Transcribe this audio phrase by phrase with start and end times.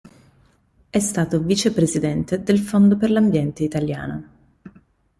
[0.89, 4.23] È stato vicepresidente del Fondo per l'Ambiente Italiano.